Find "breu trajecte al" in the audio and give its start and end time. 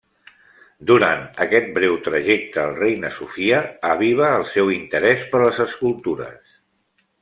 1.75-2.73